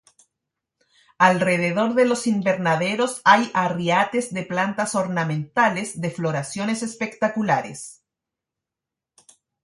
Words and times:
Alrededor 1.19 1.93
de 1.93 2.05
los 2.05 2.25
invernaderos 2.25 3.21
hay 3.23 3.51
arriates 3.53 4.33
de 4.33 4.41
plantas 4.41 4.95
ornamentales 4.95 6.01
de 6.01 6.09
floraciones 6.09 6.81
espectaculares. 6.81 8.01